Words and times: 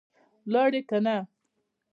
ولاړې 0.47 0.81
که 0.89 0.97
نه؟ 1.05 1.15